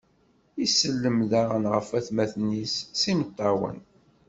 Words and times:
Isellem 0.65 1.19
daɣen 1.31 1.63
ɣef 1.73 1.87
watmaten-is 1.91 2.75
s 2.99 3.01
imeṭṭawen. 3.11 3.77